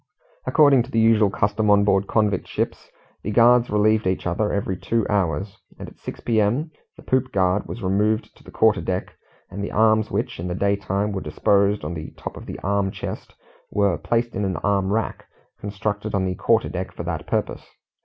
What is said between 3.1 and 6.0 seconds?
the guards relieved each other every two hours, and at